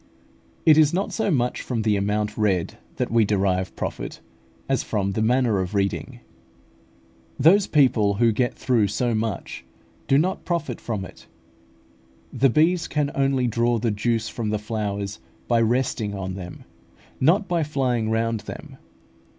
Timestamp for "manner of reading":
5.21-6.21